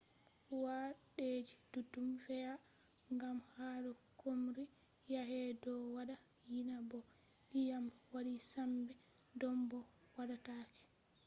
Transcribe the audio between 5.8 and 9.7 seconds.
wada yina bo diyam wadi sembe dom